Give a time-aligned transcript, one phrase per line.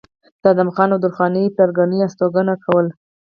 [0.41, 2.91] د ادم خان او درخانۍ پلرګنو استوګنه کوله